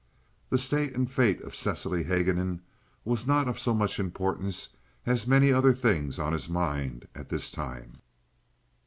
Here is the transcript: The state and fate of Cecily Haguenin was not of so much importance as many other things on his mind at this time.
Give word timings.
The 0.49 0.57
state 0.57 0.95
and 0.95 1.11
fate 1.11 1.43
of 1.43 1.53
Cecily 1.55 2.05
Haguenin 2.05 2.61
was 3.05 3.27
not 3.27 3.47
of 3.47 3.59
so 3.59 3.71
much 3.71 3.99
importance 3.99 4.69
as 5.05 5.27
many 5.27 5.53
other 5.53 5.73
things 5.75 6.17
on 6.17 6.33
his 6.33 6.49
mind 6.49 7.07
at 7.13 7.29
this 7.29 7.51
time. 7.51 8.01